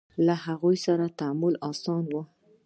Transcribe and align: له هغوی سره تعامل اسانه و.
له 0.25 0.35
هغوی 0.45 0.77
سره 0.85 1.05
تعامل 1.19 1.53
اسانه 1.69 2.07
و. 2.13 2.13